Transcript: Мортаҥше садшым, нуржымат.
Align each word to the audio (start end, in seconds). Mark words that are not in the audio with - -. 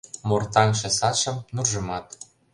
Мортаҥше 0.29 0.89
садшым, 0.97 1.37
нуржымат. 1.55 2.05